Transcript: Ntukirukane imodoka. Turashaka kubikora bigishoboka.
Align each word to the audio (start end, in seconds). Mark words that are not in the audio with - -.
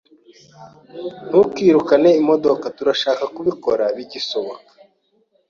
Ntukirukane 1.27 2.09
imodoka. 2.21 2.65
Turashaka 2.77 3.23
kubikora 3.35 3.83
bigishoboka. 3.95 4.69